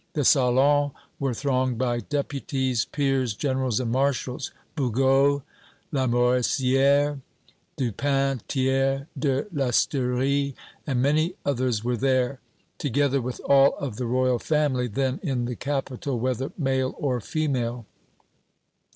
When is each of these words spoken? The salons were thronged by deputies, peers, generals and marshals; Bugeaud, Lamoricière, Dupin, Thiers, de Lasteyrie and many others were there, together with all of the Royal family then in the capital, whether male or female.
The 0.13 0.25
salons 0.25 0.93
were 1.19 1.31
thronged 1.35 1.77
by 1.77 1.99
deputies, 1.99 2.85
peers, 2.85 3.35
generals 3.35 3.79
and 3.79 3.91
marshals; 3.91 4.49
Bugeaud, 4.75 5.43
Lamoricière, 5.93 7.21
Dupin, 7.77 8.39
Thiers, 8.49 9.05
de 9.19 9.43
Lasteyrie 9.53 10.55
and 10.87 11.03
many 11.03 11.35
others 11.45 11.83
were 11.83 11.97
there, 11.97 12.39
together 12.79 13.21
with 13.21 13.41
all 13.45 13.75
of 13.77 13.97
the 13.97 14.07
Royal 14.07 14.39
family 14.39 14.87
then 14.87 15.19
in 15.21 15.45
the 15.45 15.55
capital, 15.55 16.17
whether 16.17 16.51
male 16.57 16.95
or 16.97 17.21
female. 17.21 17.85